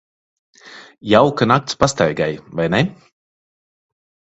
[1.11, 2.83] Jauka nakts pastaigai, vai ne?